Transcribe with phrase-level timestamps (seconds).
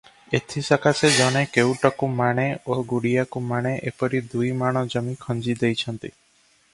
[0.35, 6.13] ଏଥିସକାଶେ ଜଣେ କେଉଟକୁ ମାଣେ ଓ ଗୁଡ଼ିଆକୁ ମାଣେ ଏପରି ଦୁଇ ମାଣ ଜମି ଖଞ୍ଜି ଦେଇଛନ୍ତି।